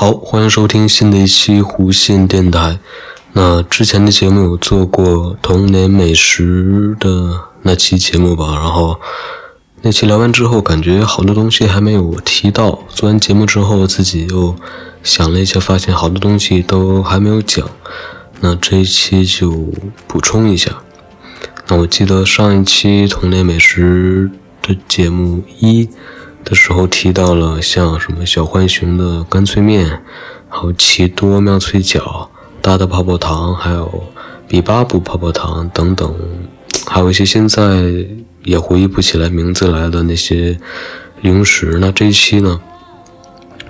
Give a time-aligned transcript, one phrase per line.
[0.00, 2.78] 好，欢迎收听新的一期弧线电台。
[3.34, 8.98] 那之前的节目有做过童年美食的那期节目吧，然后
[9.82, 12.78] 那期聊完之后，感觉好多东西还没有提到。
[12.88, 14.56] 做完节目之后，自己又
[15.02, 17.68] 想了一下，发现好多东西都还没有讲。
[18.40, 19.50] 那这一期就
[20.06, 20.78] 补充一下。
[21.68, 24.30] 那我记得上一期童年美食
[24.62, 25.90] 的节目一。
[26.44, 30.02] 的时候提到了像什么小浣熊的干脆面，
[30.48, 32.30] 还有奇多妙脆角、
[32.60, 34.04] 大的泡泡糖，还有
[34.48, 36.14] 比巴布泡泡糖等等，
[36.86, 37.82] 还有一些现在
[38.42, 40.58] 也回忆不起来名字来的那些
[41.20, 41.78] 零食。
[41.80, 42.60] 那这一期呢，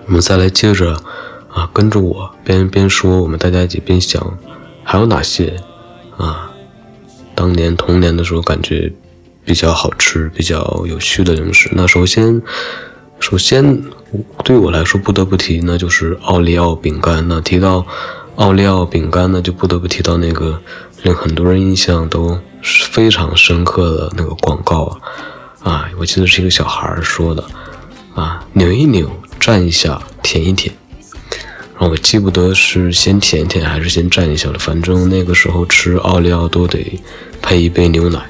[0.07, 0.97] 我们再来接着
[1.53, 4.39] 啊，跟着我边边说，我们大家一起边想，
[4.85, 5.57] 还有哪些
[6.17, 6.51] 啊，
[7.35, 8.93] 当年童年的时候感觉。
[9.51, 11.69] 比较好吃、比较有趣的零食。
[11.73, 12.41] 那首先，
[13.19, 13.83] 首先
[14.45, 17.27] 对我来说不得不提，那就是奥利奥饼干。
[17.27, 17.85] 那提到
[18.37, 20.63] 奥利奥饼干呢，就不得不提到那个
[21.03, 22.39] 令很多人印象都
[22.93, 24.85] 非常深刻的那个广告
[25.65, 25.73] 啊！
[25.73, 27.45] 啊，我记得是一个小孩说的
[28.15, 30.73] 啊，扭一扭，蘸一下，舔一舔。
[31.77, 37.01] 然后我记不得是先舔一舔还是先蘸一下了，反正那个时候吃奥利奥都得
[37.43, 38.30] 配一杯牛奶。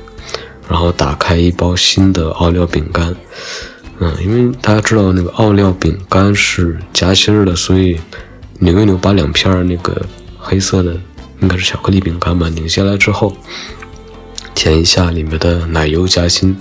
[0.70, 3.12] 然后打开一包新的奥利奥饼干，
[3.98, 7.98] 嗯，因为大家知道那个奥利奥饼干是夹心的，所以
[8.60, 10.00] 扭一扭，把两片那个
[10.38, 10.96] 黑色的
[11.40, 13.36] 应该是巧克力饼干吧，拧下来之后，
[14.54, 16.56] 舔一下里面的奶油夹心，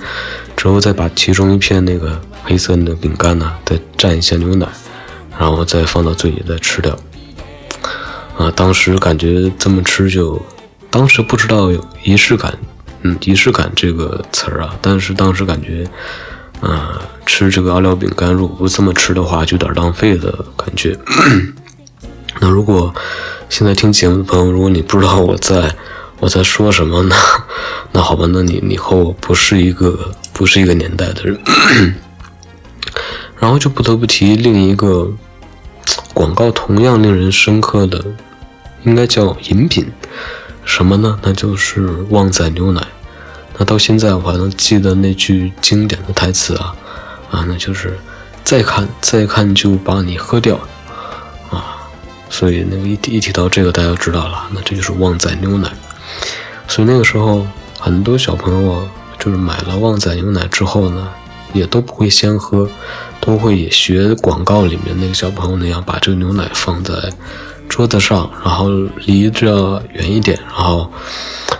[0.57, 4.67] 之后再把其中一片那个黑色的饼干呢，再蘸一下牛奶，
[5.37, 6.97] 然后再放到嘴里再吃掉。
[8.39, 10.41] 啊，当时感觉这么吃就，
[10.89, 12.57] 当时不知道有仪式感。
[13.02, 15.88] 嗯，仪式感这个词儿啊，但是当时感觉，
[16.61, 16.88] 嗯，
[17.25, 20.98] 吃这个奥利奥饼干，如果不这么吃的话，就有点浪费的感觉。
[22.42, 22.93] 那如果
[23.49, 25.73] 现在听节目的朋友，如果你不知道我在
[26.20, 27.15] 我在说什么呢？
[27.92, 31.39] 那好吧，那你你和我不是一个不是一个年代的人。
[33.39, 35.09] 然后就不得不提另一个
[36.14, 38.04] 广告，同样令人深刻的，
[38.83, 39.89] 应该叫饮品。
[40.69, 41.19] 什么呢？
[41.23, 42.81] 那就是旺仔牛奶。
[43.57, 46.75] 那到现在我还能记得那句经典的台词啊
[47.31, 47.97] 啊，那就是
[48.43, 50.59] 再看再看就把你喝掉
[51.49, 51.75] 啊。
[52.29, 55.69] 所以那个一一提到这个，大家就知道了，那这就是旺仔牛奶。
[56.67, 57.45] 所以那个时候
[57.79, 58.87] 很多小朋友，
[59.17, 61.09] 就是买了旺仔牛奶之后呢，
[61.52, 62.69] 也都不会先喝，
[63.19, 66.93] 都会也学广告里面那个小朋友那样，把这个牛奶放在。
[67.79, 68.67] 桌子上，然后
[69.05, 70.91] 离着远一点，然后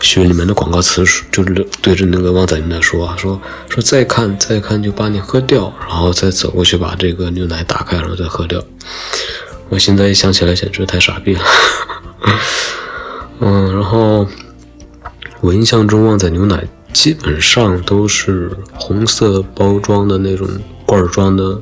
[0.02, 8.62] 学里面的广告词，就是对着那个旺仔牛奶说，说说再看再看就把你喝掉，然后再走过去把这个牛奶打开，然后再喝掉。
[9.70, 11.42] 我现在一想起来简直太傻逼了。
[13.40, 14.28] 嗯，然后
[15.40, 20.46] 我印象中旺仔牛奶基本上都是红色包装的那种
[20.86, 21.58] 罐装的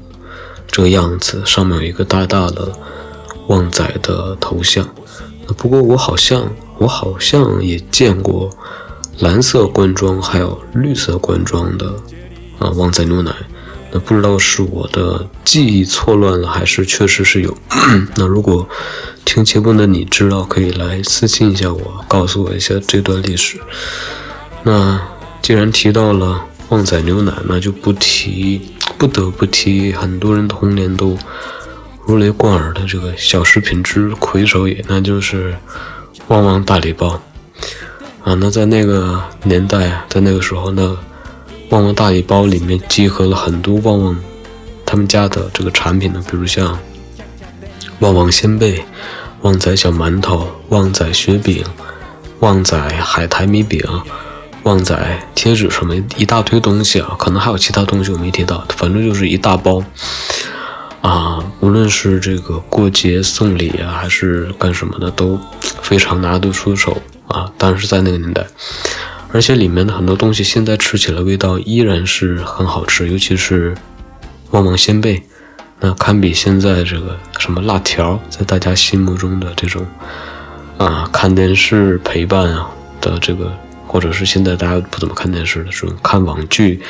[0.66, 2.68] 这个样子，上面有一个大大的。
[3.48, 4.88] 旺仔的头像，
[5.58, 8.50] 不过我好像我好像也见过
[9.20, 11.96] 蓝色罐装还有绿色罐装的
[12.60, 13.34] 啊旺仔牛奶，
[13.92, 17.58] 那不知道是我的记忆错乱了还是确实是有。
[18.18, 18.68] 那如果
[19.24, 23.60] 听节目的你知道，可以来私信一下我，告诉我一下这段历史。
[24.64, 25.00] 那
[25.42, 31.18] 既然提到了旺仔牛奶，那就不提不得不提很多人童年都。
[32.08, 35.54] 如雷贯耳的这个小食品之魁首也，那就是
[36.30, 37.22] 旺旺大礼包
[38.24, 38.34] 啊！
[38.40, 40.84] 那在那个年代，在那个时候，那
[41.70, 44.18] 旺旺大礼包里面集合了很多旺旺
[44.86, 46.80] 他们家的这个产品呢，比如像
[48.00, 48.86] 旺旺仙贝、
[49.42, 51.62] 旺仔小馒头、旺仔雪饼、
[52.40, 53.84] 旺仔海苔米饼、
[54.64, 59.84] 旺仔贴纸什么一大堆东西啊，可能还有其他东西我没提到，反正就是一大包。
[61.08, 65.40] 啊，无论是这个过节送礼啊，还是干什么的，都
[65.82, 67.50] 非常拿得出手啊。
[67.58, 68.46] 当时在那个年代，
[69.32, 73.74] 而且里面的很多东西，现在吃起来味道依然是很好吃，尤其是
[74.52, 75.24] 旺旺仙贝，
[75.80, 79.88] 那堪比现在这个什么辣条，在大家心目中的这种
[80.78, 82.70] 啊，看电视陪伴啊
[83.00, 83.50] 的这个，
[83.88, 86.82] 或者是现在大家不怎么看电视的这种看网剧。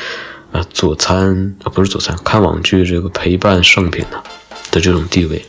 [0.52, 4.22] 啊，佐餐啊，不是佐餐，看网剧这个陪伴圣品呢
[4.72, 5.46] 的这种地位。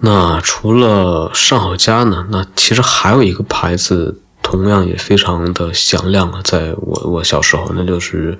[0.00, 8.38] 那除了上好佳呢，那其实还有一个牌子，同样也非常的响亮啊，在我我小时候，那就是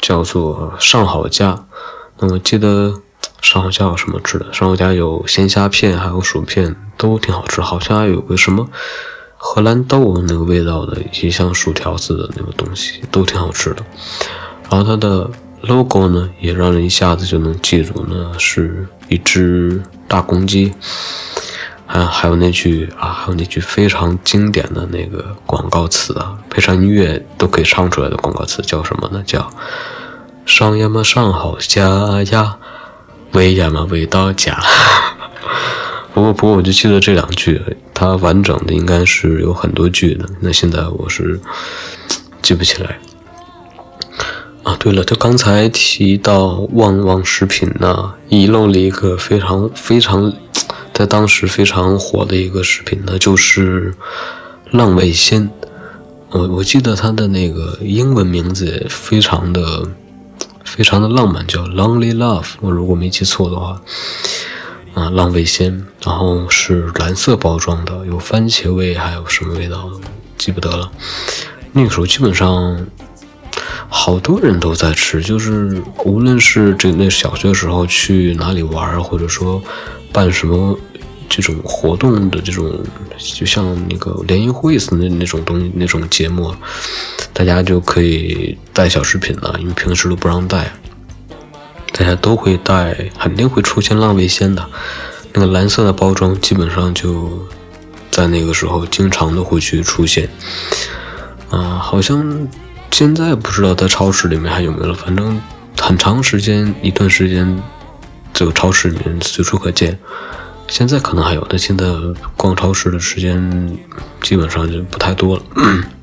[0.00, 1.66] 叫做上好佳。
[2.18, 3.02] 那我记得
[3.40, 4.52] 上好佳有什么吃的？
[4.52, 7.60] 上好佳有鲜虾片，还有薯片，都挺好吃。
[7.60, 8.68] 好像还有个什么
[9.36, 13.82] 荷兰豆那个味道的，一些像薯条似的那个东西，都挺好吃的。
[14.70, 15.30] 然后它的
[15.62, 20.72] logo 呢，也让人一下子就能记住，呢，是一只大公鸡。
[21.88, 29.22] 还还有那句啊，还有那句非常经典的那个广告词啊，配上音乐都可以唱出来的广告词叫什么呢？
[29.24, 29.48] 叫
[30.44, 32.56] “上呀嘛上好家呀，
[33.32, 34.60] 味呀嘛味道佳”。
[36.12, 37.62] 不过不过我就记得这两句，
[37.96, 41.40] 它完整的应该是有很多句的，那现在我是
[42.42, 42.98] 记不起来。
[44.64, 50.32] 啊，对了，就刚才提到旺旺食品呢，遗漏了一个非常非常。
[50.92, 53.92] 在当时非常火的一个视频呢，就是
[54.70, 55.50] 浪味仙。
[56.30, 59.86] 我我记得它的那个英文名字也非常的
[60.64, 62.46] 非常的浪漫，叫 Lonely Love。
[62.62, 63.78] 我如果没记错的话，
[64.96, 69.90] 啊，浪味仙，然后是蓝色包装的，有番茄味，还有什么味道
[70.38, 70.90] 记不得了。
[71.72, 72.86] 那个时候基本上
[73.88, 79.62] 好多人都在吃，就是无论是这那小学时候去哪里玩，或者说。
[80.12, 80.74] 办什么
[81.28, 82.72] 这种活动的这种，
[83.18, 86.54] 就像那个联谊会似的那种东西那种节目，
[87.34, 90.72] 大家就可以带小食品了，因为平时都不让带。
[91.98, 94.64] 大家都会带，肯定会出现浪味仙的，
[95.32, 97.46] 那个蓝色的包装基本上就
[98.10, 100.28] 在那个时候经常的会去出现。
[101.50, 102.46] 啊，好像
[102.90, 105.40] 现在不知道在超市里面还有没有了，反正
[105.80, 107.62] 很长时间一段时间。
[108.34, 109.98] 这个超市里面随处可见，
[110.68, 111.86] 现在可能还有，但现在
[112.36, 113.78] 逛超市的时间
[114.20, 115.42] 基本上就不太多了。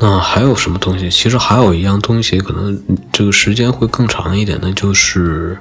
[0.00, 1.10] 那还有什么东西？
[1.10, 2.80] 其实还有一样东西，可能
[3.12, 5.58] 这个时间会更长一点的，就是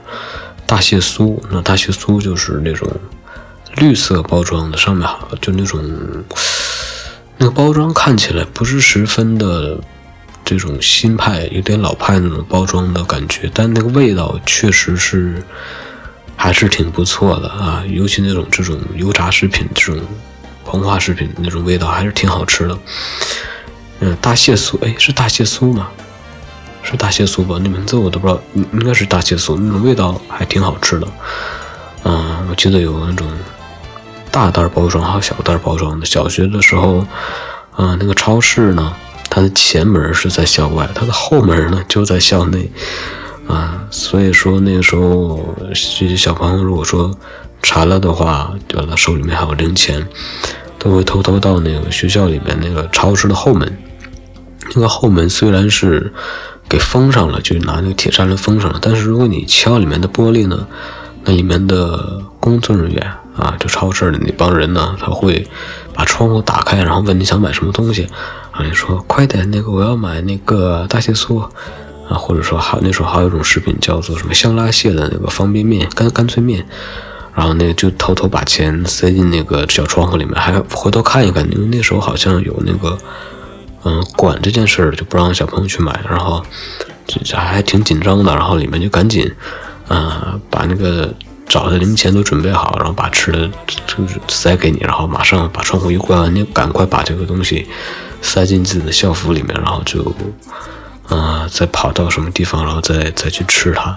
[0.66, 1.40] 大蟹酥。
[1.50, 2.88] 那大蟹酥就是那种
[3.76, 5.82] 绿色包装的，上面好就那种
[7.38, 9.80] 那个包装看起来不是十分的。
[10.46, 15.44] 这种新派有点老派那种包装的感觉，但那个味道确实是
[16.38, 17.84] 还是挺不错的啊！
[17.90, 20.02] 尤其那种这种油炸食品、这种
[20.66, 22.80] 膨化食品那种味道还是挺好吃的。
[24.00, 25.88] 嗯，大蟹酥，哎，是大蟹酥吗？
[26.84, 27.60] 是大蟹酥吧？
[27.62, 31.08] 那名字我都不知道，应该是大蟹酥，那种味道还挺好吃的。
[32.04, 33.28] 嗯，我记得有那种
[34.32, 36.06] 大袋包装还有小袋包装的。
[36.06, 37.06] 小学的时候，
[37.78, 38.94] 嗯，那个超市呢。
[39.30, 42.72] 它的前门是在校外，它的后门呢就在校内，
[43.46, 47.12] 啊，所以说那个时候这些小朋友如果说
[47.62, 48.88] 馋了的话，对吧？
[48.90, 50.08] 他手里面还有零钱，
[50.80, 53.78] 都会偷偷到那个学校里面那个超市的后门。
[54.76, 56.12] 那个后门虽然是
[56.70, 60.68] 给封上了，就拿那个铁栅栏封上了，但是如果你敲里面的玻璃呢，
[61.24, 65.48] 那里面的工作人员啊，就超市的那帮人呢，他会
[65.94, 68.08] 把窗户打开，然后问你想买什么东西。
[68.52, 76.66] 啊你说快点，那个我要买那个大蟹酥啊，或者说还那时候还有一种食品叫做什么香辣蟹的那个方便面、干干脆面，
[77.36, 82.98] 然后那个就偷偷把钱塞进那个小窗户里面，还回头看一看，因为那时候好像有那个
[83.88, 86.44] 嗯管这件事儿，就不让小朋友去买，然后
[87.08, 89.32] 这这还挺紧张的，然后里面就赶紧
[89.88, 91.14] 啊把那个
[91.48, 93.50] 找的零钱都准备好，然后把吃的
[93.88, 97.68] 就是塞给你，然后马上把窗户一关，你赶快把这个东西。
[98.20, 100.04] 塞进自己的校服里面，然后就，
[101.08, 103.96] 啊，再跑到什么地方，然后再再去吃它，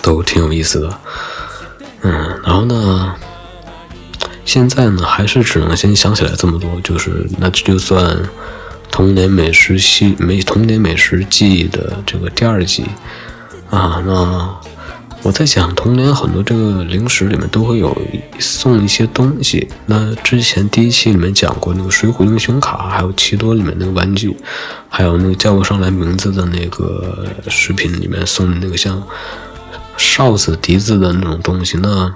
[0.00, 0.98] 都挺有意思的。
[2.00, 3.14] 嗯，然后呢，
[4.56, 8.18] 现在呢，还是只能先想起来这么多，就是那这就算
[8.90, 12.86] 童年美食系美童年美食记忆的这个第二季
[13.68, 14.56] 啊，那。
[15.22, 17.96] 我在想，童年很多这个零食里面都会有
[18.38, 19.68] 送一些东西。
[19.86, 24.36] 那之前第一期里面讲过那个水浒英雄卡，还有奇多里面那个玩具，
[24.88, 29.02] 还有那个叫不上来名字的那个食品里面送的那个像
[29.96, 31.76] 哨子、笛子的那种东西。
[31.78, 32.14] 那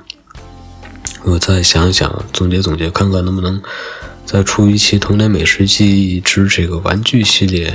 [1.25, 3.61] 我再想想，总结总结，看看能不能
[4.25, 7.73] 再出一期童年美食记忆之这个玩具系列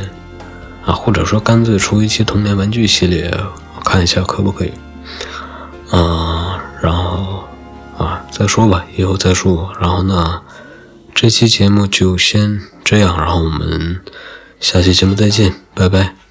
[0.85, 3.31] 啊，或者说干脆出一期童年玩具系列，
[3.75, 4.71] 我看一下可不可以。
[5.91, 7.43] 嗯，然后
[7.97, 9.71] 啊，再说吧，以后再说。
[9.79, 10.41] 然后呢，
[11.13, 14.01] 这期节目就先这样，然后我们
[14.59, 16.24] 下期节目再见，拜拜。